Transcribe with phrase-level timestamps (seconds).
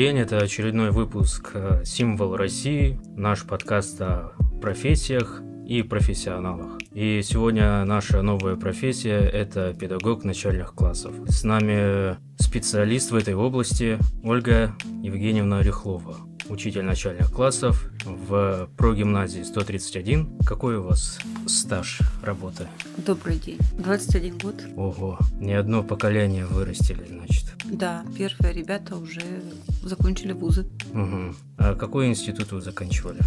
[0.00, 6.78] день, это очередной выпуск э, «Символ России», наш подкаст о профессиях и профессионалах.
[6.94, 11.14] И сегодня наша новая профессия– это педагог начальных классов.
[11.28, 16.16] С нами специалист в этой области Ольга Евгеньевна Рехлова
[16.50, 20.38] учитель начальных классов в прогимназии 131.
[20.44, 22.66] Какой у вас стаж работы?
[22.96, 23.58] Добрый день.
[23.78, 24.54] 21 год.
[24.76, 27.06] Ого, не одно поколение вырастили.
[27.70, 29.22] Да, первые ребята уже
[29.82, 30.66] закончили вузы.
[30.92, 31.34] Угу.
[31.58, 33.20] А какой институт вы заканчивали?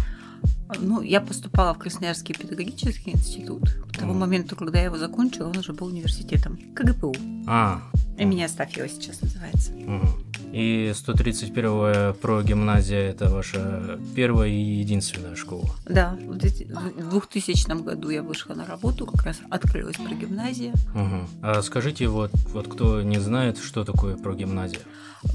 [0.80, 3.62] Ну, я поступала в Красноярский педагогический институт.
[3.92, 4.18] К тому mm.
[4.18, 6.58] моменту, когда я его закончила, он уже был университетом.
[6.74, 7.14] КГПУ.
[7.46, 7.82] А.
[8.18, 9.72] И меня Астафьева сейчас называется.
[9.72, 10.08] Угу.
[10.54, 15.68] И 131-я про гимназия это ваша первая и единственная школа?
[15.84, 20.72] Да, в 2000 году я вышла на работу, как раз открылась про гимназия.
[20.94, 21.28] Угу.
[21.42, 24.78] А скажите, вот, вот кто не знает, что такое про гимназия?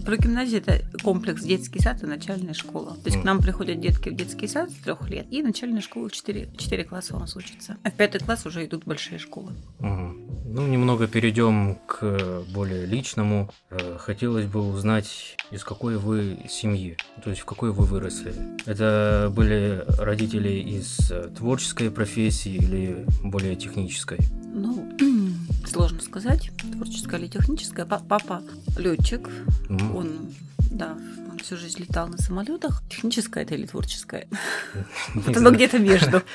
[0.06, 2.96] Прогимназия– это комплекс детский сад и начальная школа.
[2.96, 3.22] То есть mm.
[3.22, 6.84] к нам приходят детки в детский сад с трех лет, и начальная школа 4, 4
[6.86, 7.78] класса у нас учатся.
[7.84, 9.54] А в пятый класс уже идут большие школы.
[9.80, 10.16] Угу.
[10.52, 13.52] Ну, немного перейдем к более личному.
[13.70, 15.09] Э, хотелось бы узнать,
[15.52, 18.34] из какой вы семьи, то есть в какой вы выросли.
[18.66, 24.20] Это были родители из э, творческой профессии или более технической?
[24.54, 24.92] Ну,
[25.66, 27.86] сложно сказать, творческая или техническая.
[27.86, 28.44] Папа
[28.78, 29.28] летчик,
[29.70, 29.96] mm.
[29.96, 30.34] он,
[30.72, 30.98] да,
[31.32, 32.84] он всю жизнь летал на самолетах.
[32.90, 34.28] Техническая это или творческая?
[35.16, 36.22] Вот оно где-то между.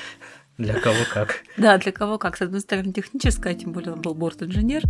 [0.57, 1.43] Для кого как.
[1.57, 2.37] Да, для кого как.
[2.37, 4.83] С одной стороны, техническая, тем более он был борт-инженер,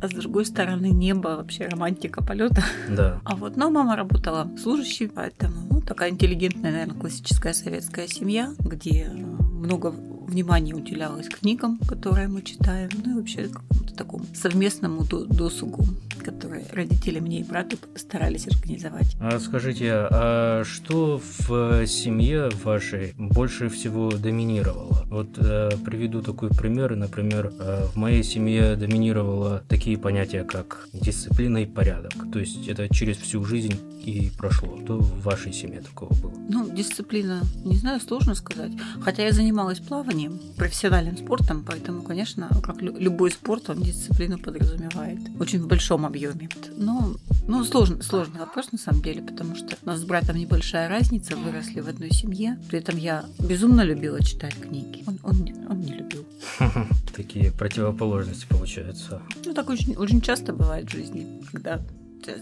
[0.00, 2.62] а с другой стороны, небо, вообще романтика полета.
[2.88, 3.20] Да.
[3.32, 9.08] А вот, но мама работала служащей, поэтому, ну, такая интеллигентная, наверное, классическая советская семья, где
[9.08, 9.94] много
[10.32, 15.84] внимания уделялось книгам, которые мы читаем, ну и вообще какому-то такому совместному досугу,
[16.22, 19.16] который родители мне и брату старались организовать.
[19.20, 25.01] А скажите, а что в семье вашей больше всего доминировало?
[25.12, 26.96] Вот э, приведу такой пример.
[26.96, 32.14] Например, э, в моей семье доминировало такие понятия, как дисциплина и порядок.
[32.32, 34.78] То есть это через всю жизнь и прошло.
[34.86, 36.32] То в вашей семье такого было?
[36.48, 38.72] Ну, дисциплина, не знаю, сложно сказать.
[39.02, 45.18] Хотя я занималась плаванием, профессиональным спортом, поэтому, конечно, как любой спорт, он дисциплину подразумевает.
[45.38, 46.48] Очень в большом объеме.
[46.76, 47.14] Но,
[47.46, 51.36] ну, сложный, сложный вопрос на самом деле, потому что у нас с братом небольшая разница,
[51.36, 52.58] выросли в одной семье.
[52.68, 55.01] При этом я безумно любила читать книги.
[55.06, 56.24] Он, он, он не любил.
[57.14, 59.22] Такие противоположности получаются.
[59.44, 61.80] Ну, так очень, очень часто бывает в жизни, когда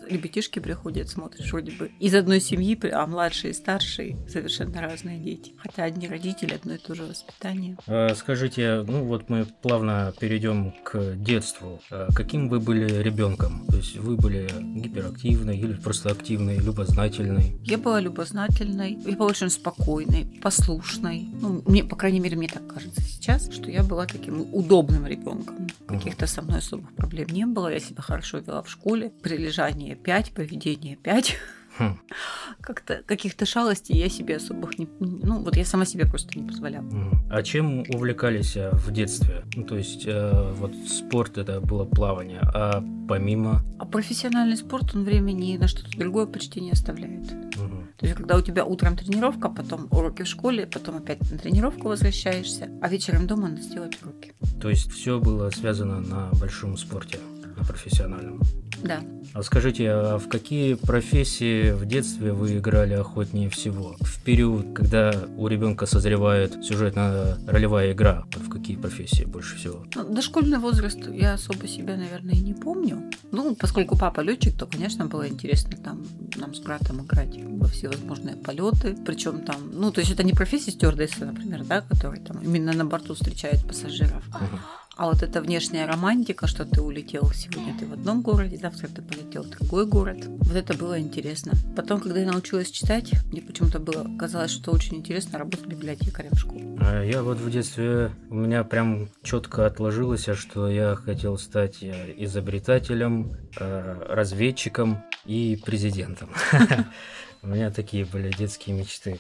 [0.09, 5.55] ребятишки приходят, смотришь, вроде бы из одной семьи, а младшие и старшие совершенно разные дети.
[5.59, 7.77] Хотя одни родители, одно и то же воспитание.
[7.87, 11.81] А, скажите, ну вот мы плавно перейдем к детству.
[11.91, 13.67] А каким вы были ребенком?
[13.69, 17.59] То есть вы были гиперактивной или просто активной, любознательной?
[17.65, 21.29] Я была любознательной, я была очень спокойной, послушной.
[21.41, 25.69] Ну, мне, по крайней мере, мне так кажется сейчас, что я была таким удобным ребенком.
[25.87, 27.73] Каких-то со мной особых проблем не было.
[27.73, 31.37] Я себя хорошо вела в школе, прилежала дыхание 5, поведение 5.
[31.79, 31.99] Хм.
[32.61, 34.89] Как-то каких-то шалостей я себе особых не...
[34.99, 36.87] Ну, вот я сама себе просто не позволяла.
[37.31, 39.45] А чем увлекались э, в детстве?
[39.55, 43.63] Ну, то есть, э, вот спорт это было плавание, а помимо...
[43.79, 47.33] А профессиональный спорт, он времени на что-то другое почти не оставляет.
[47.33, 47.85] Угу.
[47.97, 51.89] То есть, когда у тебя утром тренировка, потом уроки в школе, потом опять на тренировку
[51.89, 54.33] возвращаешься, а вечером дома надо сделать уроки.
[54.61, 57.19] То есть, все было связано на большом спорте,
[57.65, 58.41] профессиональном?
[58.83, 59.01] Да.
[59.33, 63.97] А скажите, а в какие профессии в детстве вы играли охотнее всего?
[64.01, 69.85] В период, когда у ребенка созревает сюжетно-ролевая игра, в какие профессии больше всего?
[69.95, 73.11] Ну, дошкольный возраст я особо себя, наверное, и не помню.
[73.31, 76.05] Ну, поскольку папа летчик, то, конечно, было интересно там
[76.37, 78.97] нам с братом играть во всевозможные полеты.
[79.07, 82.85] Причем там, ну, то есть это не профессия стюардессы, например, да, который там именно на
[82.85, 84.27] борту встречает пассажиров.
[84.29, 84.59] Uh-huh.
[84.97, 89.01] А вот эта внешняя романтика, что ты улетел сегодня ты в одном городе, завтра ты
[89.01, 90.19] полетел в другой город.
[90.27, 91.53] Вот это было интересно.
[91.75, 96.39] Потом, когда я научилась читать, мне почему-то было казалось, что очень интересно работать библиотекарем в
[96.39, 96.77] школе.
[96.81, 102.15] А я вот в детстве у меня прям четко отложилось, что я хотел стать э,
[102.19, 106.31] изобретателем, э, разведчиком и президентом.
[107.43, 109.19] У меня такие были детские мечты.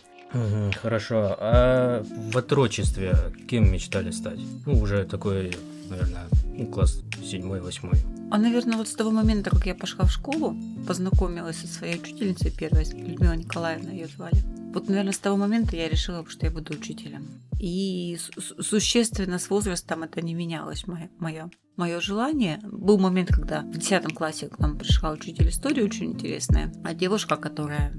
[0.82, 1.36] Хорошо.
[1.38, 3.16] А в отрочестве
[3.48, 4.38] кем мечтали стать?
[4.66, 5.56] Ну, уже такой,
[5.88, 7.98] наверное, ну, класс седьмой, восьмой.
[8.30, 10.56] А, наверное, вот с того момента, как я пошла в школу,
[10.86, 14.36] познакомилась со своей учительницей первой, Людмила Николаевна ее звали.
[14.72, 17.26] Вот, наверное, с того момента я решила, что я буду учителем.
[17.58, 18.16] И
[18.60, 22.60] существенно с возрастом это не менялось, мое, мое желание.
[22.62, 27.36] Был момент, когда в 10 классе к нам пришла учитель истории очень интересная, а девушка,
[27.36, 27.92] которая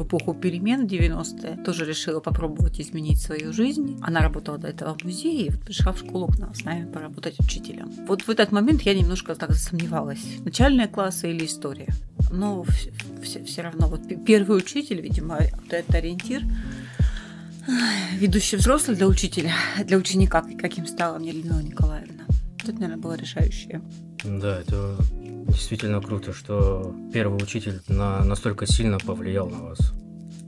[0.00, 3.98] в эпоху перемен 90-е тоже решила попробовать изменить свою жизнь.
[4.00, 6.90] Она работала до этого в музее и вот пришла в школу к нам с нами
[6.90, 7.90] поработать учителем.
[8.06, 10.24] Вот в этот момент я немножко так засомневалась.
[10.44, 11.88] Начальные классы или история.
[12.30, 12.92] Но все,
[13.22, 16.42] все, все равно вот первый учитель, видимо, вот этот ориентир
[18.18, 19.52] ведущий взрослый для учителя,
[19.84, 22.24] для ученика, каким стала мне Людмила Николаевна.
[22.62, 23.82] Это, наверное, было решающее.
[24.24, 24.96] Да, это
[25.50, 29.92] действительно круто, что первый учитель на, настолько сильно повлиял на вас.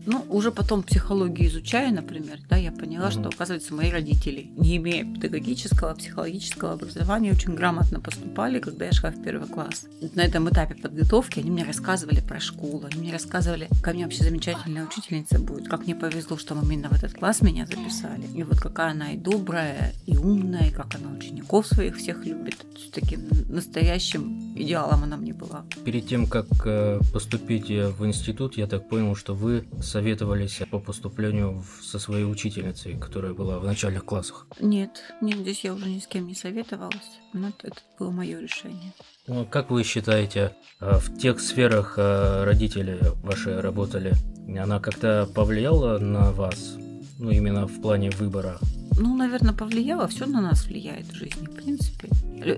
[0.05, 3.21] Ну, уже потом психологию изучая, например, да, я поняла, mm-hmm.
[3.21, 9.11] что, оказывается, мои родители, не имея педагогического, психологического образования, очень грамотно поступали, когда я шла
[9.11, 9.87] в первый класс.
[10.15, 14.25] На этом этапе подготовки они мне рассказывали про школу, они мне рассказывали, какая мне вообще
[14.25, 18.27] замечательная учительница будет, как мне повезло, что именно в этот класс меня записали.
[18.35, 22.57] И вот какая она и добрая, и умная, и как она учеников своих всех любит.
[22.93, 25.65] Таким настоящим идеалом она мне была.
[25.85, 31.65] Перед тем, как э, поступить в институт, я так понял, что вы советовались по поступлению
[31.83, 34.47] со своей учительницей, которая была в начальных классах?
[34.61, 37.21] Нет, нет, здесь я уже ни с кем не советовалась.
[37.33, 38.93] Но это было мое решение.
[39.27, 44.15] Ну, как вы считаете, а, в тех сферах родители ваши работали,
[44.59, 46.77] она как-то повлияла на вас?
[47.19, 48.59] Ну, именно в плане выбора?
[48.99, 50.06] Ну, наверное, повлияло.
[50.09, 52.09] Все на нас влияет в жизни, в принципе.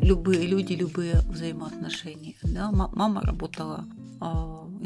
[0.03, 2.35] Любые люди, любые взаимоотношения.
[2.43, 2.71] Да?
[2.71, 3.85] Мама работала
[4.21, 4.25] э,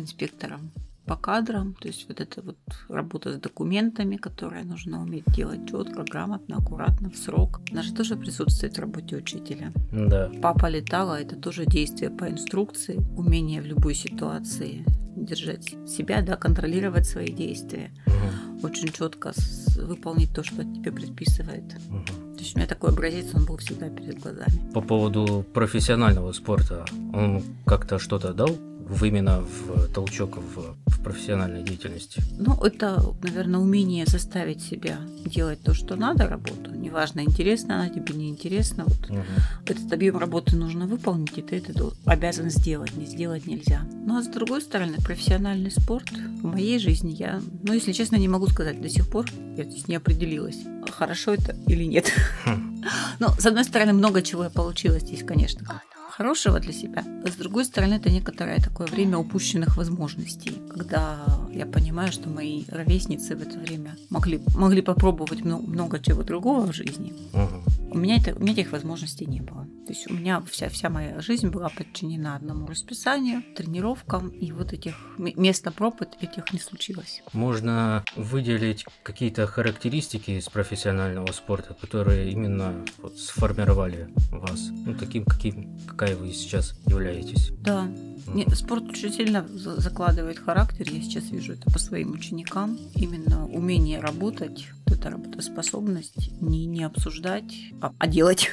[0.00, 0.70] инспектором
[1.08, 2.58] по кадрам, то есть вот эта вот
[2.88, 7.60] работа с документами, которая нужно уметь делать четко, грамотно, аккуратно, в срок.
[7.72, 9.72] Она же тоже присутствует в работе учителя.
[9.90, 10.30] Да.
[10.42, 14.84] Папа летала, это тоже действие по инструкции, умение в любой ситуации
[15.16, 18.47] держать себя, да, контролировать свои действия, угу.
[18.62, 19.32] Очень четко
[19.76, 21.64] выполнить то, что тебе предписывает.
[21.90, 22.04] Угу.
[22.36, 24.72] То есть у меня такой образец, он был всегда перед глазами.
[24.72, 28.50] По поводу профессионального спорта, он как-то что-то дал
[28.88, 32.22] в именно в толчок в, в профессиональной деятельности?
[32.38, 36.70] Ну, это, наверное, умение заставить себя делать то, что надо, работу.
[36.70, 38.84] Неважно, интересно она тебе, не интересно.
[38.86, 39.22] Вот угу.
[39.66, 42.96] Этот объем работы нужно выполнить, и ты это обязан сделать.
[42.96, 43.82] Не сделать нельзя.
[44.04, 48.28] Ну, а с другой стороны, профессиональный спорт в моей жизни я, ну, если честно, не
[48.28, 49.26] могу сказать до сих пор.
[49.56, 50.58] Я здесь не определилась,
[50.90, 52.12] хорошо это или нет.
[52.44, 52.74] Хм.
[53.18, 55.82] Ну, с одной стороны, много чего я получила здесь, конечно
[56.18, 57.04] хорошего для себя.
[57.24, 61.24] С другой стороны, это некоторое такое время упущенных возможностей, когда
[61.54, 66.66] я понимаю, что мои ровесницы в это время могли, могли попробовать много, много чего другого
[66.66, 67.12] в жизни.
[67.32, 67.77] Угу.
[67.90, 69.66] У, меня это, у меня этих возможностей не было.
[69.86, 74.72] То есть у меня вся, вся моя жизнь была подчинена одному расписанию, тренировкам, и вот
[74.72, 77.22] этих места проб этих не случилось.
[77.32, 85.78] Можно выделить какие-то характеристики из профессионального спорта, которые именно вот сформировали вас, ну, таким, каким,
[85.86, 87.50] какая вы сейчас являетесь.
[87.60, 87.88] Да.
[88.26, 90.86] Нет, спорт очень сильно закладывает характер.
[90.90, 92.78] Я сейчас вижу это по своим ученикам.
[92.94, 98.50] Именно умение работать, вот эта работоспособность, не, не обсуждать, а, а делать.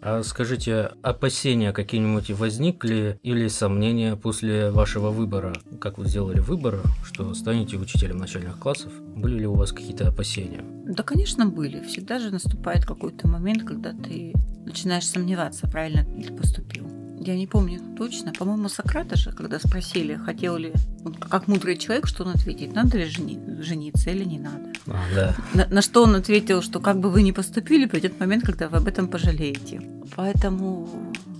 [0.00, 5.54] А скажите, опасения какие-нибудь возникли или сомнения после вашего выбора?
[5.80, 8.92] Как вы сделали выбор, что станете учителем начальных классов?
[9.16, 10.64] Были ли у вас какие-то опасения?
[10.86, 11.82] Да, конечно, были.
[11.84, 14.32] Всегда же наступает какой-то момент, когда ты
[14.64, 16.87] начинаешь сомневаться, правильно ты поступил
[17.20, 20.72] я не помню точно, по-моему, Сократа же, когда спросили, хотел ли,
[21.04, 24.72] он как мудрый человек, что он ответит, надо ли жени, жениться или не надо.
[24.86, 25.36] А, да.
[25.54, 28.78] на, на что он ответил, что как бы вы ни поступили, придет момент, когда вы
[28.78, 29.80] об этом пожалеете.
[30.16, 30.88] Поэтому,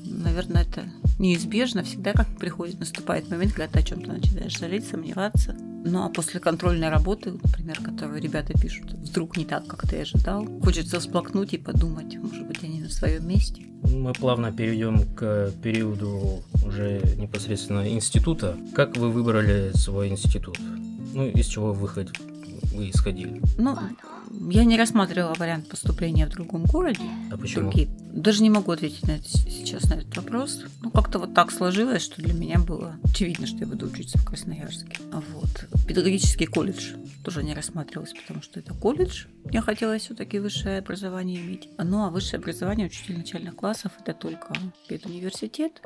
[0.04, 0.85] наверное, это
[1.18, 1.82] неизбежно.
[1.82, 5.56] Всегда как приходит, наступает момент, когда ты о чем-то начинаешь жалеть, сомневаться.
[5.85, 10.44] Ну а после контрольной работы, например, которую ребята пишут, вдруг не так, как ты ожидал,
[10.62, 13.62] хочется всплакнуть и подумать, может быть, они на своем месте.
[13.82, 18.56] Мы плавно перейдем к периоду уже непосредственно института.
[18.75, 20.58] Как вы выбрали свой институт?
[21.14, 21.88] Ну, из чего вы,
[22.75, 23.40] вы исходили?
[23.56, 23.76] Ну,
[24.50, 27.02] я не рассматривала вариант поступления в другом городе.
[27.30, 27.70] А почему?
[27.70, 27.88] Другие.
[28.12, 30.64] Даже не могу ответить на это сейчас на этот вопрос.
[30.82, 34.25] Ну, как-то вот так сложилось, что для меня было очевидно, что я буду учиться в
[34.25, 34.99] Красноярске.
[35.11, 35.66] Вот.
[35.87, 39.26] Педагогический колледж тоже не рассматривалось, потому что это колледж.
[39.44, 41.68] Мне хотелось все-таки высшее образование иметь.
[41.78, 44.54] Ну, а высшее образование учитель начальных классов это только
[44.88, 45.82] педуниверситет.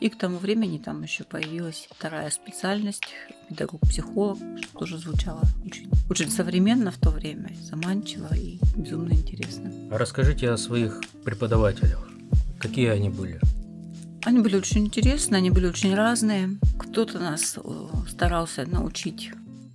[0.00, 3.08] И к тому времени там еще появилась вторая специальность
[3.48, 7.50] педагог-психолог, что тоже звучало очень, очень современно в то время,
[7.86, 9.70] заманчиво и безумно интересно.
[9.90, 12.08] А расскажите о своих преподавателях.
[12.58, 13.40] Какие они были?
[14.24, 16.58] Они были очень интересные, они были очень разные.
[16.78, 19.30] Кто-то нас э, старался научить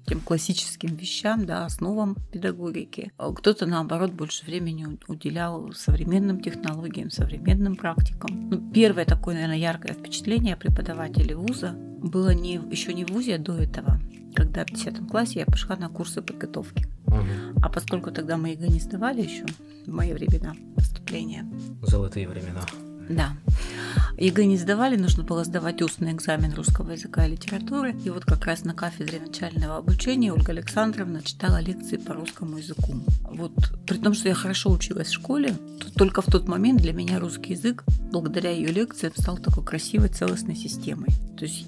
[0.06, 3.14] этим классическим вещам, да, основам педагогики.
[3.18, 8.50] А кто-то, наоборот, больше времени уделял современным технологиям, современным практикам.
[8.50, 13.40] Ну, первое такое, наверное, яркое впечатление преподавателей вуза было не, еще не в вузе, а
[13.40, 14.02] до этого,
[14.36, 16.88] когда в 10 классе я пошла на курсы подготовки.
[17.12, 17.51] Угу.
[17.62, 19.46] А поскольку тогда мы ЕГЭ не сдавали еще,
[19.86, 21.46] в мои времена поступления.
[21.84, 22.62] Золотые времена.
[23.10, 23.36] Да.
[24.18, 27.96] ЕГЭ не сдавали, нужно было сдавать устный экзамен русского языка и литературы.
[28.06, 32.94] И вот как раз на кафедре начального обучения Ольга Александровна читала лекции по русскому языку.
[33.32, 33.54] Вот
[33.86, 37.20] при том, что я хорошо училась в школе, то только в тот момент для меня
[37.20, 41.10] русский язык, благодаря ее лекциям, стал такой красивой целостной системой.
[41.38, 41.66] То есть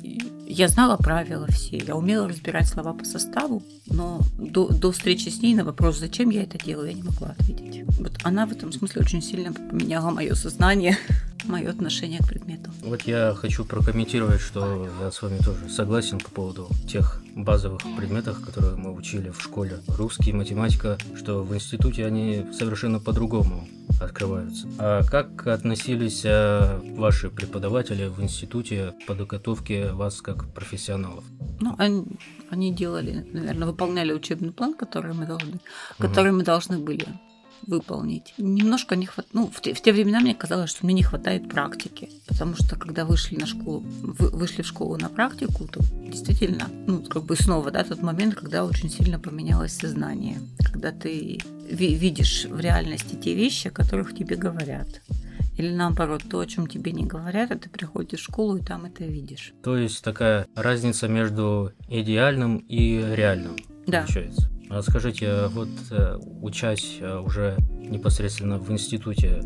[0.47, 5.41] я знала правила все, я умела разбирать слова по составу, но до, до встречи с
[5.41, 7.83] ней на вопрос, зачем я это делаю, я не могла ответить.
[7.99, 10.97] Вот она в этом смысле очень сильно поменяла мое сознание
[11.45, 12.71] мое отношение к предмету.
[12.81, 18.43] Вот я хочу прокомментировать, что я с вами тоже согласен по поводу тех базовых предметов,
[18.45, 19.79] которые мы учили в школе.
[19.87, 23.67] Русский, математика, что в институте они совершенно по-другому
[24.01, 24.67] открываются.
[24.77, 31.23] А как относились э, ваши преподаватели в институте по подготовке вас как профессионалов?
[31.59, 32.05] Ну, они,
[32.49, 35.59] они делали, наверное, выполняли учебный план, который мы должны,
[35.97, 37.07] который мы должны были
[37.67, 38.33] выполнить.
[38.37, 39.33] Немножко не хватает.
[39.33, 42.09] Ну, в те, в те времена мне казалось, что мне не хватает практики.
[42.27, 47.03] Потому что когда вышли на школу, вы, вышли в школу на практику, то действительно, ну,
[47.03, 50.39] как бы снова, да, тот момент, когда очень сильно поменялось сознание.
[50.59, 51.39] Когда ты
[51.69, 55.01] ви- видишь в реальности те вещи, о которых тебе говорят.
[55.57, 58.85] Или наоборот, то, о чем тебе не говорят, а ты приходишь в школу и там
[58.85, 59.53] это видишь.
[59.63, 63.55] То есть такая разница между идеальным и реальным.
[63.85, 64.01] Да.
[64.01, 64.49] Получается.
[64.73, 69.43] А скажите, вот э, учась э, уже непосредственно в институте,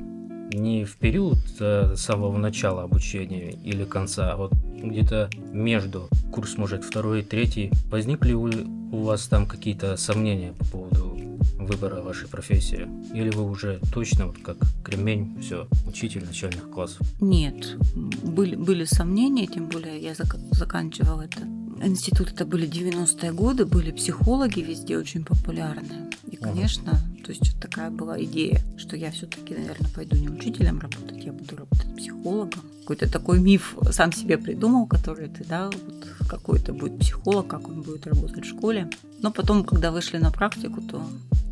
[0.54, 6.86] не в период э, самого начала обучения или конца, а вот где-то между курс, может,
[6.86, 8.50] второй и третий, возникли у,
[8.94, 11.18] у вас там какие-то сомнения по поводу
[11.60, 12.88] выбора вашей профессии?
[13.14, 17.06] Или вы уже точно, вот как кремень, все, учитель начальных классов?
[17.20, 17.76] Нет,
[18.24, 21.42] были, были сомнения, тем более я зак- заканчивала это
[21.84, 26.10] институт это были 90-е годы, были психологи везде очень популярны.
[26.30, 30.80] И, конечно, то есть вот такая была идея, что я все-таки, наверное, пойду не учителем
[30.80, 32.62] работать, я буду работать психологом.
[32.82, 37.82] Какой-то такой миф сам себе придумал, который ты, да, вот какой-то будет психолог, как он
[37.82, 38.90] будет работать в школе.
[39.20, 41.04] Но потом, когда вышли на практику, то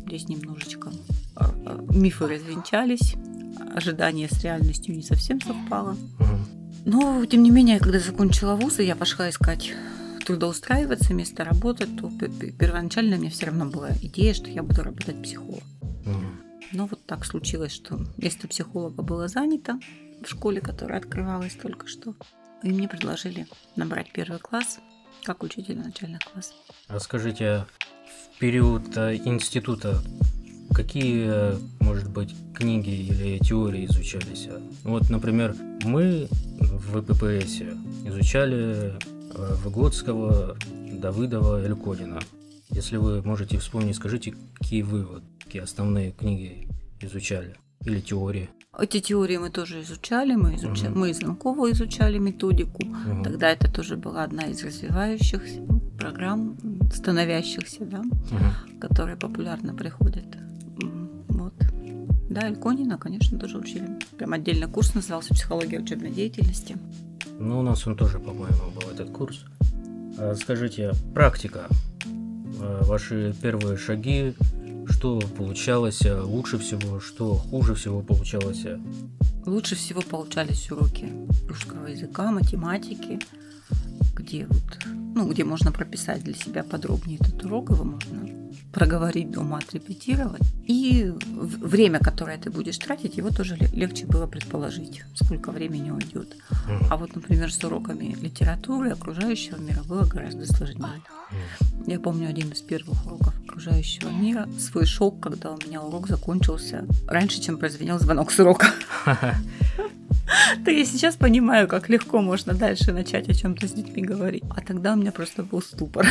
[0.06, 0.92] здесь немножечко
[1.34, 3.14] а, а, мифы развенчались,
[3.74, 5.96] ожидание с реальностью не совсем совпало.
[6.84, 9.74] Но, тем не менее, когда закончила вуз, я пошла искать
[10.26, 12.10] трудоустраиваться, место работы, то
[12.58, 15.62] первоначально у меня все равно была идея, что я буду работать психологом.
[16.72, 19.78] Но вот так случилось, что место психолога было занято
[20.20, 22.14] в школе, которая открывалась только что.
[22.64, 24.80] И мне предложили набрать первый класс
[25.22, 26.56] как учитель начальных классов.
[26.88, 27.66] Расскажите,
[28.34, 30.02] в период э, института
[30.74, 34.48] какие, может быть, книги или теории изучались?
[34.82, 35.54] Вот, например,
[35.84, 37.62] мы в ВППС
[38.04, 40.56] изучали Э, Выгодского,
[41.00, 42.20] Давыдова, Элькодина.
[42.70, 46.68] Если вы можете вспомнить, скажите, какие вы, вот, какие основные книги
[47.00, 48.48] изучали или теории?
[48.78, 50.98] Эти теории мы тоже изучали, мы, изучали, угу.
[50.98, 52.84] мы из Ланкова изучали методику.
[52.84, 53.22] Угу.
[53.24, 55.62] Тогда это тоже была одна из развивающихся
[55.98, 56.56] программ,
[56.92, 58.80] становящихся, да, угу.
[58.80, 60.26] которые популярно приходят.
[61.28, 61.54] Вот.
[62.28, 63.88] Да, Эльконина, конечно, тоже учили.
[64.18, 66.76] Прям отдельно курс назывался «Психология учебной деятельности».
[67.38, 69.44] Ну, у нас он тоже, по-моему, был этот курс.
[70.18, 71.66] А, скажите, практика.
[72.60, 74.34] А, ваши первые шаги,
[74.88, 78.64] что получалось лучше всего, что хуже всего получалось?
[79.44, 81.12] Лучше всего получались уроки
[81.48, 83.20] русского языка, математики,
[84.14, 84.78] где вот,
[85.16, 88.28] ну, где можно прописать для себя подробнее этот урок, его можно
[88.70, 90.42] проговорить дома, отрепетировать.
[90.66, 96.36] И время, которое ты будешь тратить, его тоже легче было предположить, сколько времени уйдет.
[96.90, 101.02] А вот, например, с уроками литературы окружающего мира было гораздо сложнее.
[101.86, 106.84] Я помню один из первых уроков окружающего мира, свой шок, когда у меня урок закончился
[107.08, 108.66] раньше, чем прозвенел звонок с урока.
[110.64, 114.44] то я сейчас понимаю, как легко можно дальше начать о чем-то с детьми говорить.
[114.50, 116.06] А тогда у меня просто был ступор.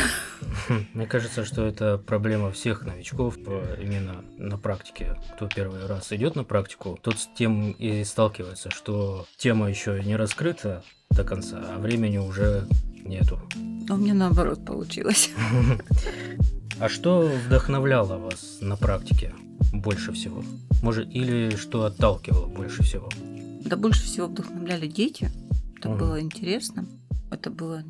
[0.94, 5.16] Мне кажется, что это проблема всех новичков э, именно на практике.
[5.34, 10.16] Кто первый раз идет на практику, тот с тем и сталкивается, что тема еще не
[10.16, 12.66] раскрыта до конца, а времени уже
[13.04, 13.40] нету.
[13.88, 15.30] А у меня наоборот получилось.
[16.78, 19.32] А что вдохновляло вас на практике
[19.72, 20.44] больше всего?
[20.82, 23.08] Может, или что отталкивало больше всего?
[23.66, 25.30] Да больше всего вдохновляли дети.
[25.78, 25.98] Это угу.
[25.98, 26.86] было интересно.
[27.30, 27.82] Это было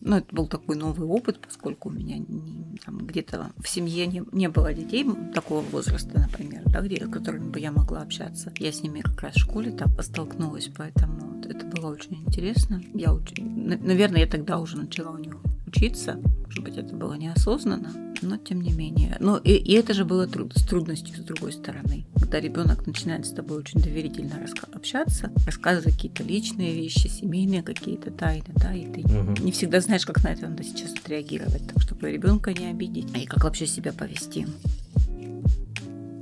[0.00, 4.22] Ну, это был такой новый опыт, поскольку у меня не, там, где-то в семье не,
[4.32, 8.52] не было детей такого возраста, например, да, где, с которыми бы я могла общаться.
[8.58, 12.82] Я с ними как раз в школе там столкнулась, поэтому это было очень интересно.
[12.94, 15.36] Я очень, наверное, я тогда уже начала у них
[15.74, 16.18] учиться.
[16.46, 19.16] Может быть, это было неосознанно, но тем не менее.
[19.20, 22.04] Но и, и это же было труд, с трудностью с другой стороны.
[22.18, 24.34] Когда ребенок начинает с тобой очень доверительно
[24.72, 29.42] общаться, рассказывать какие-то личные вещи, семейные какие-то тайны, да, и ты угу.
[29.42, 33.26] не всегда знаешь, как на это надо сейчас отреагировать, так чтобы ребенка не обидеть, и
[33.26, 34.46] как вообще себя повести.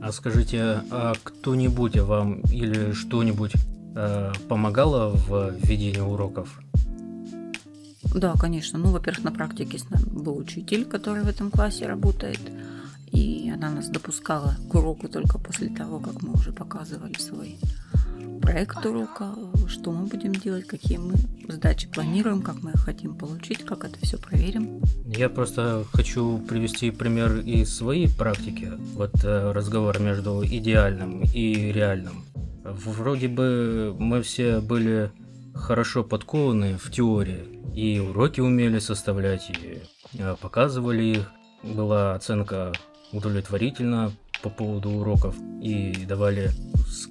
[0.02, 3.52] А скажите, а кто-нибудь вам или что-нибудь
[3.96, 6.60] э, помогало в ведении уроков?
[8.14, 8.78] Да, конечно.
[8.78, 12.40] Ну, во-первых, на практике с нами был учитель, который в этом классе работает.
[13.12, 17.58] И она нас допускала к уроку только после того, как мы уже показывали свой
[18.40, 19.34] проект урока,
[19.68, 21.14] что мы будем делать, какие мы
[21.48, 24.80] задачи планируем, как мы их хотим получить, как это все проверим.
[25.06, 28.72] Я просто хочу привести пример из своей практики.
[28.94, 32.24] Вот э, разговор между идеальным и реальным.
[32.64, 35.10] Вроде бы мы все были
[35.60, 39.82] хорошо подкованы в теории, и уроки умели составлять, и
[40.18, 41.30] э, показывали их.
[41.62, 42.72] Была оценка
[43.12, 44.12] удовлетворительна
[44.42, 46.50] по поводу уроков и давали,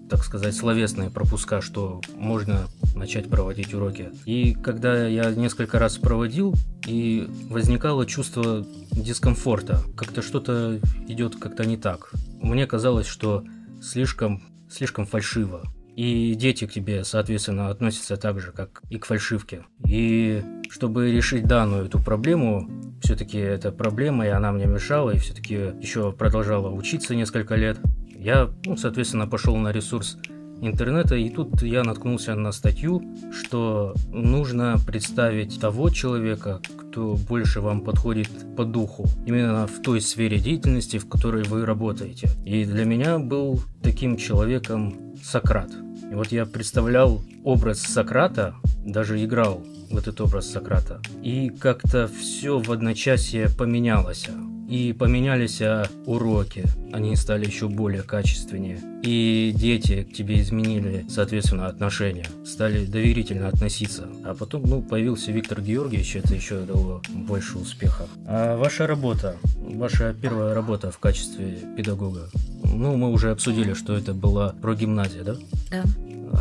[0.09, 4.09] так сказать, словесные пропуска, что можно начать проводить уроки.
[4.25, 6.55] И когда я несколько раз проводил,
[6.87, 12.11] и возникало чувство дискомфорта, как-то что-то идет как-то не так.
[12.41, 13.43] Мне казалось, что
[13.81, 15.63] слишком, слишком фальшиво.
[15.99, 19.65] И дети к тебе, соответственно, относятся так же, как и к фальшивке.
[19.85, 22.69] И чтобы решить данную эту проблему,
[23.01, 27.79] все-таки эта проблема, и она мне мешала, и все-таки еще продолжала учиться несколько лет,
[28.15, 30.17] я, ну, соответственно, пошел на ресурс
[30.61, 33.03] интернета, и тут я наткнулся на статью,
[33.33, 40.39] что нужно представить того человека, кто больше вам подходит по духу, именно в той сфере
[40.39, 42.29] деятельности, в которой вы работаете.
[42.45, 45.69] И для меня был таким человеком Сократ.
[46.11, 48.55] И вот я представлял образ Сократа,
[48.85, 51.01] даже играл в этот образ Сократа.
[51.21, 54.27] И как-то все в одночасье поменялось.
[54.69, 58.79] И поменялись а, уроки, они стали еще более качественнее.
[59.01, 64.07] И дети к тебе изменили, соответственно, отношения, стали доверительно относиться.
[64.23, 68.05] А потом, ну, появился Виктор Георгиевич, это еще дало больше успеха.
[68.27, 72.29] А ваша работа, ваша первая работа в качестве педагога,
[72.63, 75.35] ну, мы уже обсудили, что это была про гимназия, да?
[75.71, 75.83] Да.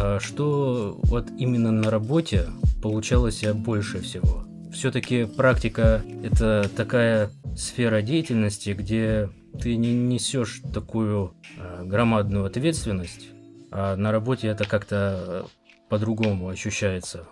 [0.01, 2.47] А что вот именно на работе
[2.81, 4.45] получалось больше всего?
[4.73, 9.29] Все-таки практика– это такая сфера деятельности, где
[9.61, 13.29] ты не несешь такую э, громадную ответственность,
[13.73, 15.47] а на работе это как-то
[15.89, 17.27] по-другому ощущается.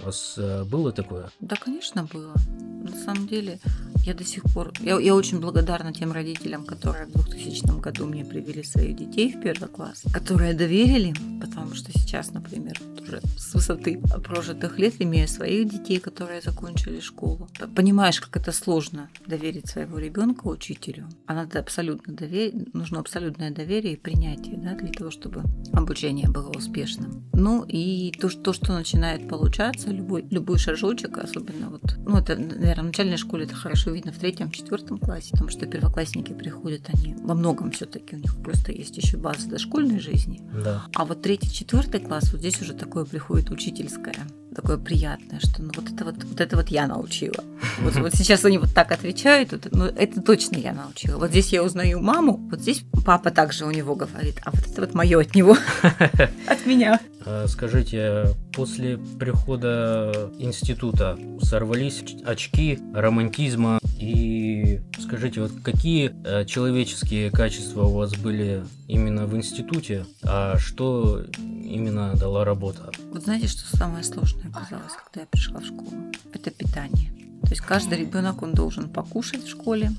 [0.00, 1.30] У вас э, было такое?
[1.40, 2.34] Да, конечно, было.
[2.82, 3.58] На самом деле,
[4.06, 4.72] я до сих пор...
[4.80, 9.40] Я, я очень благодарна тем родителям, которые в 2000 году мне привели своих детей в
[9.40, 12.78] первый класс, которые доверили, потому что сейчас, например,
[13.10, 19.08] уже с высоты прожитых лет, имея своих детей, которые закончили школу, понимаешь, как это сложно
[19.26, 21.08] доверить своего ребенка учителю.
[21.26, 25.42] А надо абсолютно доверить, нужно абсолютное доверие и принятие да, для того, чтобы
[25.72, 27.24] обучение было успешным.
[27.32, 32.36] Ну и то, что, то, что начинает получаться, любой, любой шажочек, особенно вот, ну это,
[32.36, 36.82] наверное, в начальной школе это хорошо видно в третьем, четвертом классе, потому что первоклассники приходят,
[36.92, 40.42] они во многом все-таки у них просто есть еще база дошкольной жизни.
[40.64, 40.84] Да.
[40.94, 44.14] А вот третий, четвертый класс, вот здесь уже приходит учительское,
[44.54, 47.44] такое приятное, что ну вот это вот, вот это вот я научила.
[47.80, 51.18] Вот, вот сейчас они вот так отвечают, вот, ну это точно я научила.
[51.18, 54.80] Вот здесь я узнаю маму, вот здесь папа также у него говорит, а вот это
[54.80, 55.56] вот мое от него,
[56.46, 57.00] от меня.
[57.24, 67.82] А скажите, после прихода института сорвались очки романтизма и скажите, вот какие э, человеческие качества
[67.82, 72.90] у вас были именно в институте, а что именно дала работа?
[73.12, 76.12] Вот знаете, что самое сложное оказалось, когда я пришла в школу?
[76.32, 77.12] Это питание.
[77.42, 79.92] То есть каждый ребенок он должен покушать в школе,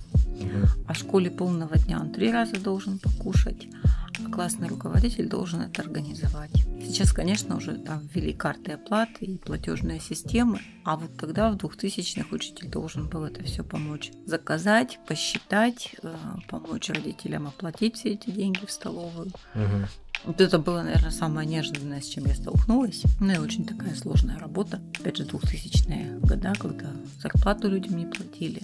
[0.87, 3.67] а в школе полного дня он три раза должен покушать
[4.31, 6.51] классный руководитель должен это организовать.
[6.81, 12.33] Сейчас, конечно, уже там ввели карты оплаты и платежные системы, а вот тогда в 2000-х
[12.35, 16.15] учитель должен был это все помочь заказать, посчитать, э,
[16.49, 19.27] помочь родителям оплатить все эти деньги в столовую.
[19.55, 19.87] Угу.
[20.25, 23.03] Вот это было, наверное, самое неожиданное, с чем я столкнулась.
[23.19, 24.79] Ну и очень такая сложная работа.
[24.99, 28.61] Опять же, 2000-е года, когда зарплату людям не платили.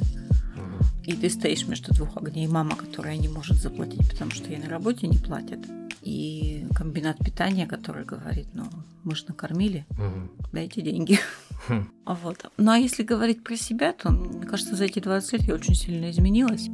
[1.06, 2.48] И ты стоишь между двух огней.
[2.48, 5.60] Мама, которая не может заплатить, потому что ей на работе не платят.
[6.04, 8.64] и комбинат питания, который говорит, ну,
[9.04, 10.32] мы же накормили, Мгм.
[10.54, 11.20] дайте деньги.
[11.68, 11.90] Хм.
[12.06, 12.46] Вот.
[12.58, 15.76] Ну а если говорить про себя, то, мне кажется, за эти 20 лет я очень
[15.76, 16.70] сильно изменилась.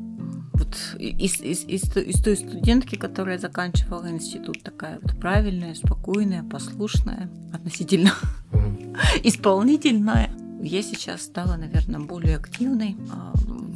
[0.54, 6.44] Вот из, из, из, той- из той студентки, которая заканчивала институт, такая вот правильная, спокойная,
[6.44, 8.14] послушная, относительно
[9.24, 10.32] исполнительная.
[10.62, 13.34] Я сейчас стала, наверное, более активной, а,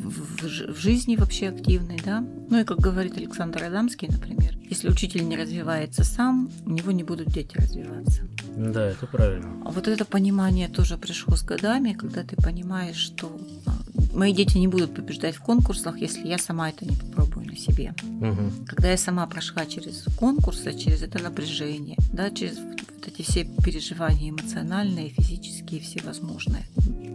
[0.10, 2.22] в, в жи- в жизни вообще активной, да.
[2.50, 7.04] Ну и как говорит Александр Адамский, например, если учитель не развивается сам, у него не
[7.04, 8.24] будут дети развиваться.
[8.58, 9.62] Да, это правильно.
[9.66, 13.72] А вот это понимание тоже пришло с годами, когда ты понимаешь, что а,
[14.14, 17.94] мои дети не будут побеждать в конкурсах, если я сама это не попробую на себе.
[18.04, 18.66] Мгм.
[18.66, 24.32] Когда я сама прошла через конкурсы, через это напряжение, да, через вот эти все переживания
[24.32, 26.66] эмоциональные, физические, всевозможные.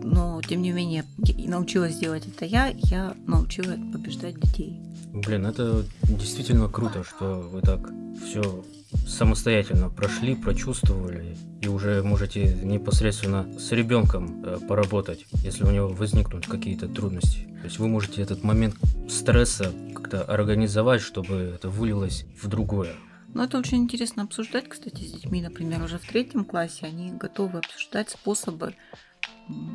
[0.04, 1.04] Но, тем не менее,
[1.46, 4.80] научилась делать это я, я научилась побеждать детей.
[5.12, 7.90] Блин, это действительно круто, что вы так
[8.24, 8.64] все
[9.06, 16.46] самостоятельно прошли, прочувствовали и уже можете непосредственно с ребенком э, поработать, если у него возникнут
[16.46, 17.46] какие-то трудности.
[17.60, 18.74] То есть вы можете этот момент
[19.08, 22.94] стресса как-то организовать, чтобы это вылилось в другое.
[23.34, 27.60] Но это очень интересно обсуждать, кстати, с детьми, например, уже в третьем классе они готовы
[27.60, 28.74] обсуждать способы,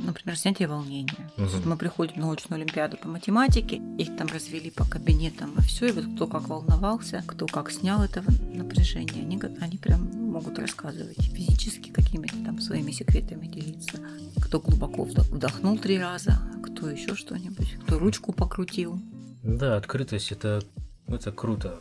[0.05, 1.29] например, снятия волнения.
[1.37, 1.69] Мгм.
[1.69, 5.91] Мы приходим на очную олимпиаду по математике, их там развели по кабинетам и все, и
[5.91, 11.89] вот кто как волновался, кто как снял это напряжение, они, они прям могут рассказывать физически
[11.89, 13.99] какими-то там своими секретами делиться.
[14.41, 18.99] Кто глубоко вдох- вдохнул три раза, кто еще что-нибудь, кто ручку покрутил.
[19.43, 20.61] Да, открытость это,
[21.07, 21.79] это круто,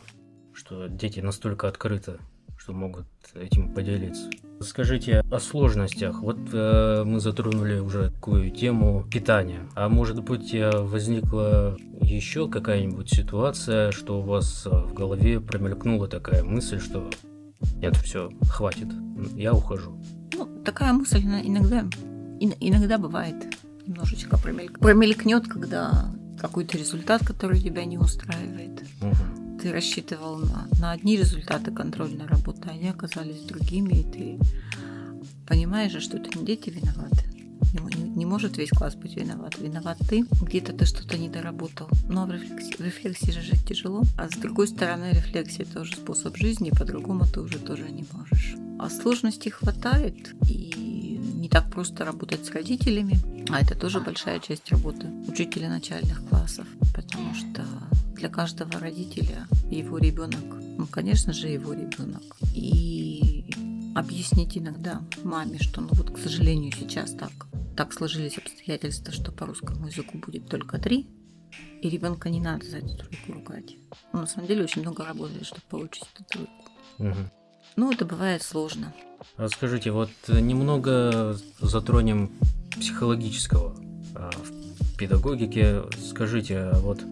[0.53, 2.17] что дети настолько открыты,
[2.57, 3.05] что могут
[3.35, 4.29] этим поделиться.
[4.59, 6.21] Скажите о сложностях.
[6.21, 9.61] Вот э, мы затронули уже такую тему питания.
[9.75, 16.07] А может быть э, возникла еще какая-нибудь ситуация, что у вас э, в голове промелькнула
[16.07, 17.07] такая мысль, что
[17.75, 18.87] нет, все, хватит,
[19.35, 20.01] я ухожу.
[20.33, 21.81] Ну, такая мысль иногда,
[22.39, 23.35] ин- иногда бывает
[23.85, 28.83] немножечко промель- промелькнет, когда какой-то результат, который тебя не устраивает.
[29.01, 29.36] Мгм.
[29.61, 34.39] Ты рассчитывал на, на одни результаты контрольной работы, а они оказались другими, и ты
[35.47, 37.23] понимаешь же, что это не дети виноваты.
[37.73, 39.57] Не, не- может весь класс быть виноват.
[39.59, 40.25] Виноват ты.
[40.41, 41.89] Где-то ты что-то не доработал.
[42.07, 44.03] Но в рефлекси- в рефлексии же жить тяжело.
[44.17, 48.55] А с другой стороны, рефлексия тоже способ жизни, по-другому ты уже тоже не можешь.
[48.79, 53.19] А сложностей хватает, и не так просто работать с родителями.
[53.49, 56.67] А это тоже большая часть работы учителя начальных классов.
[56.93, 57.16] Потому
[58.17, 60.43] для каждого родителя его ребенок,
[60.77, 62.23] ну, конечно же, его ребенок.
[62.53, 63.45] И
[63.95, 67.31] объяснить иногда маме, что, ну вот, к сожалению, сейчас так,
[67.75, 71.07] так сложились обстоятельства, что по русскому языку будет только три,
[71.81, 73.77] и ребенка не надо за эту тройку ругать.
[74.13, 76.51] Он на самом деле очень много работает, чтобы получить эту тройку.
[76.97, 77.31] Мгм.
[77.75, 78.93] Ну, это бывает сложно.
[79.35, 82.31] А Скажите, вот э, немного затронем
[82.71, 83.75] психологического
[84.15, 85.83] а, в педагогике.
[86.09, 87.03] Скажите, а вот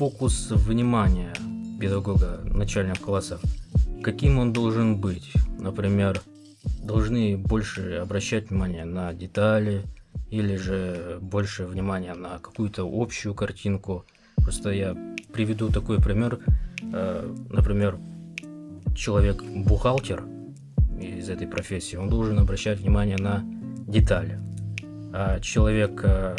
[0.00, 1.34] фокус внимания
[1.78, 3.42] педагога начальных классов,
[4.02, 5.30] каким он должен быть?
[5.58, 6.22] Например,
[6.82, 9.82] должны больше обращать внимание на детали
[10.30, 14.06] или же больше внимания на какую-то общую картинку.
[14.36, 14.96] Просто я
[15.34, 16.38] приведу такой пример.
[16.94, 17.98] Э, Например,
[18.96, 20.24] человек бухгалтер
[20.98, 23.44] из этой профессии, он должен обращать внимание на
[23.86, 24.38] детали.
[25.12, 26.36] А человек э,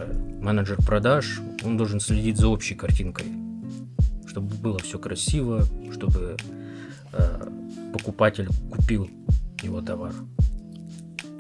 [0.84, 3.41] продаж, он должен следить за общей картинкой,
[4.32, 6.38] чтобы было все красиво, чтобы
[7.12, 7.50] э,
[7.92, 9.10] покупатель купил
[9.62, 10.14] его товар.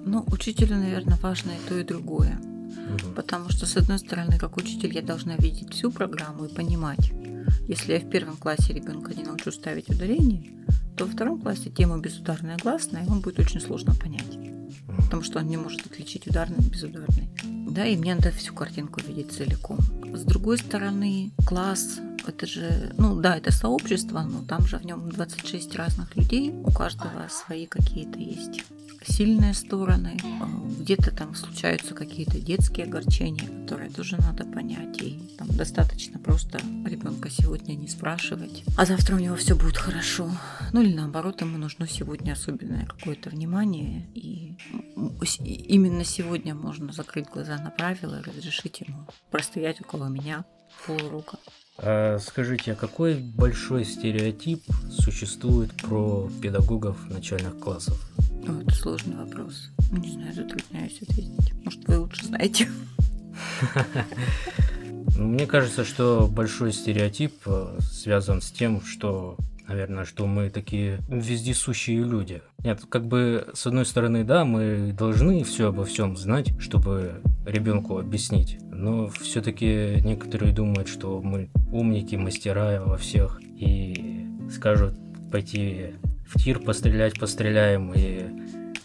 [0.03, 2.37] Ну, учителю, наверное, важно и то, и другое.
[2.41, 3.13] Мгм.
[3.15, 7.13] Потому что, с одной стороны, как учитель, я должна видеть всю программу и понимать.
[7.69, 10.51] Если я в первом классе ребенка не научу ставить ударение,
[10.97, 14.37] то во втором классе тему безударная гласная ему будет очень сложно понять.
[14.97, 17.29] Потому что он не может отличить ударный от безударный.
[17.69, 19.79] Да, и мне надо всю картинку видеть целиком.
[20.13, 25.09] С другой стороны, класс это же, ну да, это сообщество, но там же в нем
[25.09, 28.63] 26 разных людей, у каждого свои какие-то есть
[29.05, 30.47] сильные стороны, а,
[30.79, 37.29] где-то там случаются какие-то детские огорчения, которые тоже надо понять, и там достаточно просто ребенка
[37.29, 40.29] сегодня не спрашивать, а завтра у него все будет хорошо.
[40.71, 44.57] Ну или наоборот, ему нужно сегодня особенное какое-то внимание, и
[45.39, 50.45] именно сегодня можно закрыть глаза на правила и разрешить ему простоять около меня
[50.85, 51.37] полурока.
[51.77, 57.99] А скажите, а какой большой стереотип существует про педагогов начальных классов?
[58.43, 59.69] Ну, это сложный вопрос.
[59.91, 61.53] Не знаю, затрудняюсь ответить.
[61.63, 62.67] Может, вы лучше знаете.
[65.17, 72.03] Мне кажется, что большой стереотип э, связан с тем, что наверное, что мы такие вездесущие
[72.03, 72.41] люди.
[72.63, 77.97] Нет, как бы, с одной стороны, да, мы должны все обо всем знать, чтобы ребенку
[77.97, 78.57] объяснить.
[78.81, 84.95] Но все-таки некоторые думают, что мы умники, мастера во всех, и скажут
[85.31, 85.93] пойти
[86.27, 88.25] в тир пострелять, постреляем, и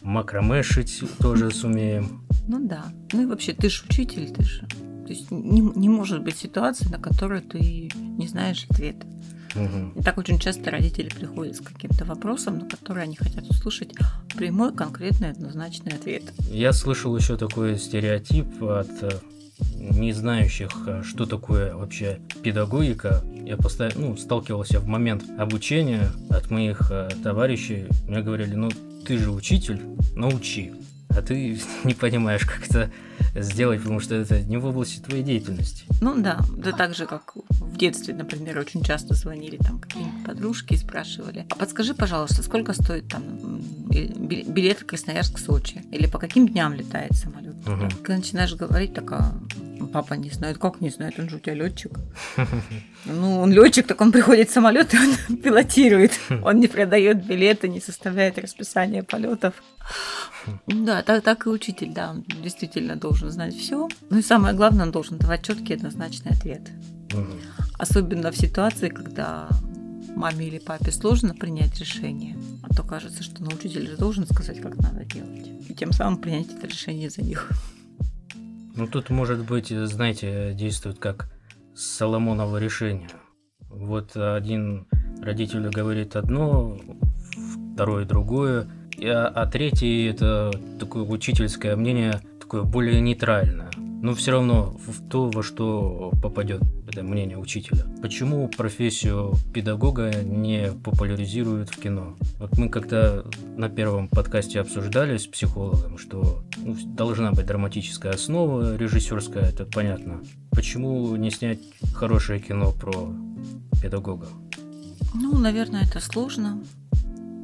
[0.03, 2.27] макраме шить тоже сумеем.
[2.47, 2.85] Ну да.
[3.13, 4.67] Ну и вообще, ты же учитель, ты же.
[5.07, 9.07] То есть не, не может быть ситуации, на которую ты не знаешь ответа.
[9.55, 10.01] Угу.
[10.01, 13.95] И так очень часто родители приходят с каким-то вопросом, на который они хотят услышать
[14.37, 16.25] прямой, конкретный, однозначный ответ.
[16.51, 19.11] Я слышал еще такой стереотип от э,
[19.59, 23.23] не знающих, э, что такое вообще педагогика.
[23.45, 27.87] Я постоянно ну, сталкивался в момент обучения от моих э, товарищей.
[28.07, 28.71] Мне говорили, ну
[29.07, 29.81] ты же учитель,
[30.15, 30.73] научи.
[31.11, 32.91] А ты не понимаешь, как это
[33.35, 35.85] сделать, потому что это не в области твоей деятельности.
[36.01, 40.75] Ну да, да так же, как в детстве, например, очень часто звонили там какие-нибудь подружки
[40.75, 43.23] и спрашивали, а подскажи, пожалуйста, сколько стоит там
[43.89, 45.85] билет Красноярск-Сочи?
[45.93, 47.46] Или по каким дням летает самолет?
[47.67, 47.89] Угу.
[48.03, 49.35] Когда начинаешь говорить, так а
[49.93, 51.93] папа не знает, как не знает, он же у тебя летчик.
[53.09, 56.19] Ну, он летчик, так он приходит в самолет и он пилотирует.
[56.43, 59.55] Он не продает билеты, не составляет расписание полетов.
[60.67, 63.89] Да, так, так и учитель, да, он действительно должен знать все.
[64.11, 66.63] Ну и самое главное, он должен давать четкий однозначный ответ.
[67.79, 69.49] Особенно в ситуации, когда
[70.17, 74.61] маме или папе сложно принять решение, а то кажется, что ну, учитель же должен сказать,
[74.61, 75.47] как надо делать.
[75.69, 77.51] И тем самым принять это решение за них.
[78.75, 81.31] Ну тут, может быть, знаете, действует как
[81.75, 83.11] Соломоново решение.
[83.69, 84.87] Вот один
[85.21, 86.79] родитель говорит одно,
[87.75, 88.69] второй другое,
[89.03, 90.51] а, а третий это
[90.81, 93.71] такое учительское мнение, такое более нейтральное.
[93.77, 97.85] Но все равно в то, во что попадет это мнение учителя.
[98.01, 102.17] Почему профессию педагога не популяризируют в кино?
[102.39, 108.77] Вот мы как-то на первом подкасте обсуждали с психологом, что ну, должна быть драматическая основа
[108.77, 110.23] режиссерская, это понятно.
[110.51, 111.61] Почему не снять
[111.95, 113.13] хорошее кино про
[113.83, 114.29] педагога?
[115.15, 116.63] Ну, наверное, это сложно.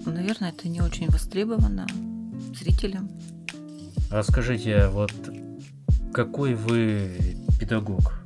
[0.04, 1.86] Наверное, это не очень востребовано
[2.54, 3.08] зрителям.
[4.10, 5.12] А скажите, вот
[6.12, 7.10] какой вы
[7.58, 8.21] педагог?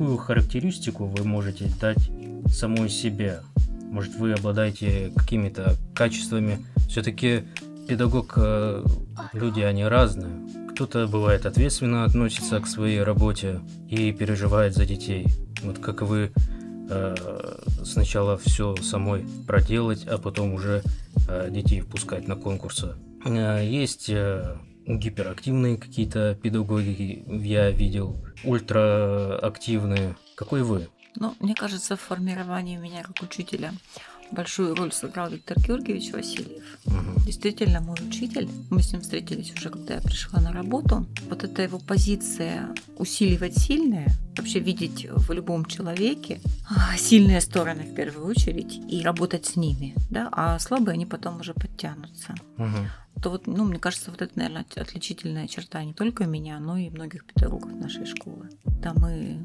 [0.00, 2.10] Какую характеристику вы можете дать
[2.50, 3.42] самой себе?
[3.90, 6.64] Может, вы обладаете какими-то качествами?
[6.88, 7.42] Все-таки
[7.86, 8.82] педагог, э,
[9.34, 10.32] люди, они разные.
[10.72, 13.60] Кто-то бывает ответственно относится к своей работе
[13.90, 15.26] и переживает за детей.
[15.62, 16.32] Вот как вы
[16.88, 17.14] э,
[17.84, 20.82] сначала все самой проделать, а потом уже
[21.30, 22.94] Э, детей впускать на конкурсы.
[23.24, 24.10] Есть
[24.98, 30.16] гиперактивные какие-то педагоги, я видел, ультраактивные.
[30.34, 30.88] Какой вы?
[31.16, 33.72] Ну, мне кажется, в формировании меня как учителя
[34.30, 36.62] большую роль сыграл Виктор Георгиевич Васильев.
[36.86, 37.24] Угу.
[37.26, 38.48] Действительно, мой учитель.
[38.70, 41.06] Мы с ним встретились уже, когда я пришла на работу.
[41.28, 47.94] Вот эта его позиция усиливать сильное, вообще видеть в любом человеке а, сильные стороны в
[47.94, 52.34] первую очередь и работать с ними, да, а слабые они потом уже подтянутся.
[52.58, 53.09] Угу.
[53.22, 56.88] То вот, ну, мне кажется, вот это, наверное, отличительная черта не только меня, но и
[56.90, 58.48] многих педагогов нашей школы.
[58.64, 59.42] Да, мы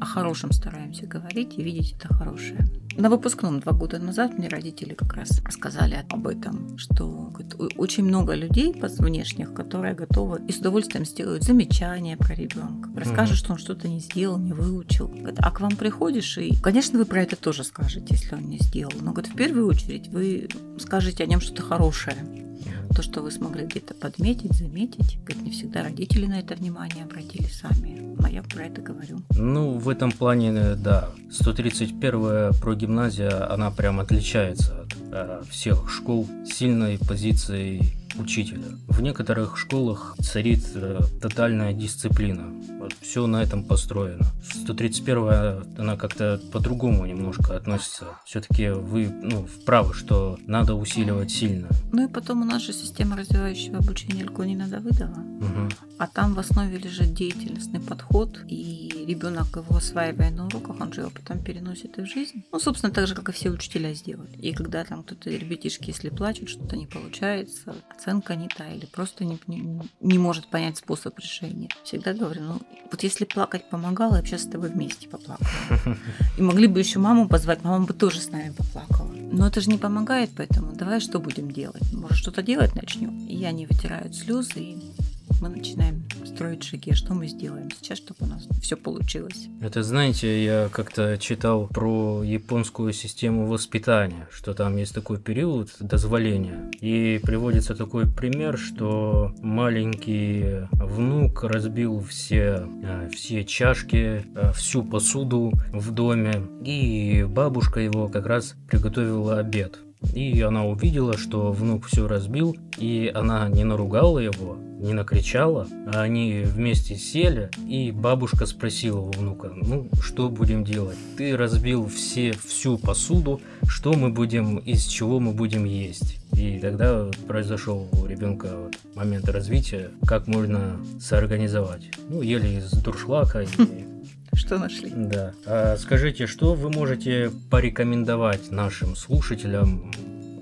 [0.00, 2.66] о хорошем стараемся говорить и видеть это хорошее.
[2.96, 8.04] На выпускном два года назад мне родители как раз рассказали об этом, что говорит, очень
[8.04, 13.58] много людей внешних, которые готовы и с удовольствием сделают замечания про ребенка, расскажут, что он
[13.58, 15.08] что-то не сделал, не выучил.
[15.08, 18.58] Говорит, а к вам приходишь и, конечно, вы про это тоже скажете, если он не
[18.58, 18.92] сделал.
[19.00, 20.48] Но говорит, в первую очередь вы
[20.78, 22.43] скажете о нем что-то хорошее
[22.84, 25.18] то, что вы смогли где-то подметить, заметить.
[25.24, 28.16] Говорит, не всегда родители на это внимание обратили сами.
[28.22, 29.20] А я про это говорю.
[29.36, 31.10] Ну, в этом плане, да.
[31.30, 38.78] 131-я прогимназия, она прям отличается от э, всех школ сильной позицией учителя.
[38.88, 42.44] В некоторых школах царит э, тотальная дисциплина.
[42.78, 44.24] Вот все на этом построено.
[44.64, 48.18] 131 она как-то по-другому немножко относится.
[48.24, 51.68] Все-таки вы ну, вправы, что надо усиливать сильно.
[51.92, 55.18] Ну и потом у нас же система развивающего обучения Илько-Нина Давыдова.
[55.18, 55.68] Угу.
[55.98, 61.02] А там в основе лежит деятельностный подход, и ребенок его осваивая на уроках, он же
[61.02, 62.44] его потом переносит и в жизнь.
[62.52, 64.36] Ну, собственно, так же, как и все учителя сделали.
[64.38, 69.24] И когда там кто-то, ребятишки, если плачут, что-то не получается, оценка не та, или просто
[69.24, 71.68] не, не, не может понять способ решения.
[71.84, 75.48] Всегда говорю, ну, вот если плакать помогало, я бы сейчас с тобой вместе поплакала.
[76.38, 79.12] И могли бы еще маму позвать, мама бы тоже с нами поплакала.
[79.12, 81.92] Но это же не помогает, поэтому давай что будем делать?
[81.92, 83.26] Может, что-то делать начнем?
[83.26, 84.92] И они вытирают слезы, и
[85.40, 89.48] мы начинаем строить шаги, а что мы сделаем сейчас, чтобы у нас все получилось.
[89.60, 96.70] Это, знаете, я как-то читал про японскую систему воспитания, что там есть такой период дозволения.
[96.80, 105.52] И приводится такой пример, что маленький внук разбил все, э, все чашки, э, всю посуду
[105.72, 109.78] в доме, и бабушка его как раз приготовила обед.
[110.12, 116.02] И она увидела, что внук все разбил, и она не наругала его, не накричала, а
[116.02, 120.98] они вместе сели, и бабушка спросила у внука, ну, что будем делать?
[121.16, 126.18] Ты разбил все, всю посуду, что мы будем, из чего мы будем есть?
[126.36, 131.90] И тогда произошел у ребенка вот момент развития, как можно соорганизовать.
[132.08, 133.93] Ну, ели из дуршлака и
[134.36, 134.90] что нашли.
[134.94, 135.32] Да.
[135.46, 139.90] А скажите, что вы можете порекомендовать нашим слушателям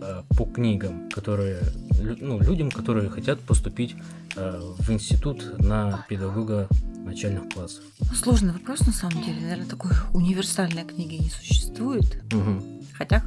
[0.00, 1.61] э, по книгам, которые,
[2.20, 3.94] ну, людям, которые хотят поступить
[4.37, 6.68] э, в институт на педагога
[7.05, 7.85] начальных классов?
[8.14, 9.40] Сложный вопрос, на самом деле.
[9.40, 12.22] Наверное, такой универсальной книги не существует.
[12.33, 12.82] Угу.
[13.03, 13.21] Хотя,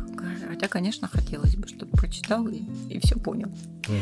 [0.47, 3.49] хотя, конечно, хотелось бы, чтобы прочитал и, и все понял.
[3.49, 3.93] Угу.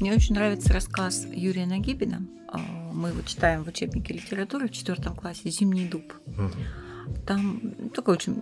[0.00, 2.58] Мне очень нравится рассказ Юрия Нагибина а,
[2.94, 6.14] мы его читаем в учебнике литературы в четвертом классе «Зимний дуб».
[7.26, 8.38] Там такой очень,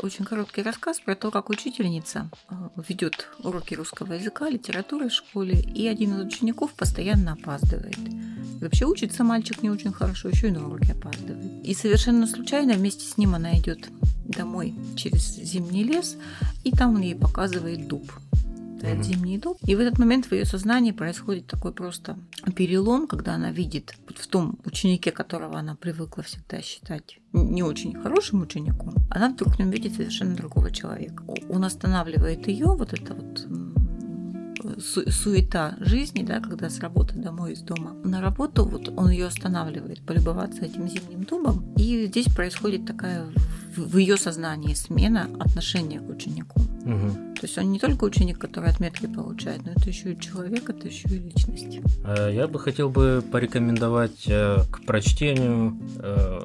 [0.00, 5.60] очень короткий рассказ про то, как учительница а, ведет уроки русского языка, литературы в школе,
[5.60, 7.98] и один из учеников постоянно опаздывает.
[8.60, 11.64] Вообще учится мальчик не очень хорошо, еще и на уроки опаздывает.
[11.64, 13.88] И совершенно случайно вместе с ним она идет
[14.24, 16.16] домой через зимний лес,
[16.64, 18.10] и там он ей показывает дуб
[18.84, 19.02] стоит mm-hmm.
[19.02, 19.58] зимний дуб.
[19.66, 22.18] И в этот момент в ее сознании происходит такой просто
[22.54, 27.94] перелом, когда она видит вот в том ученике, которого она привыкла всегда считать не очень
[27.94, 31.24] хорошим учеником, она вдруг в нем видит совершенно другого человека.
[31.48, 33.46] Он останавливает ее, вот это вот
[34.80, 39.26] су- суета жизни, да, когда с работы домой, из дома на работу, вот он ее
[39.26, 41.72] останавливает, полюбоваться этим зимним дубом.
[41.76, 43.26] И здесь происходит такая
[43.76, 46.60] в ее сознании смена отношения к ученику.
[46.84, 47.33] Угу.
[47.44, 50.88] То есть он не только ученик, который отметки получает, но это еще и человек, это
[50.88, 51.78] еще и личность.
[52.02, 56.40] Э, я бы хотел бы порекомендовать э, к прочтению, э,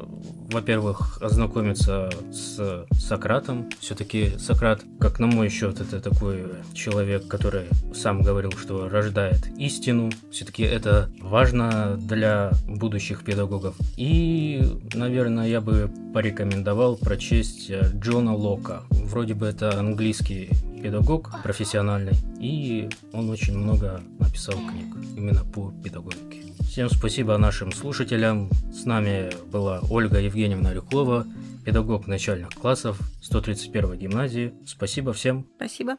[0.51, 3.69] во-первых, ознакомиться с Сократом.
[3.79, 10.11] Все-таки Сократ, как на мой счет, это такой человек, который сам говорил, что рождает истину.
[10.31, 13.73] Все-таки это важно для будущих педагогов.
[13.95, 14.61] И,
[14.93, 18.83] наверное, я бы порекомендовал прочесть Джона Лока.
[18.89, 20.49] Вроде бы это английский английский
[20.81, 26.53] педагог профессиональный, и он очень много написал книг именно по педагогике.
[26.69, 28.49] Всем спасибо нашим слушателям.
[28.71, 31.25] С нами была Ольга Евгеньевна Рюклова,
[31.65, 34.53] педагог начальных классов 131 гимназии.
[34.65, 35.47] Спасибо всем.
[35.57, 35.97] Спасибо.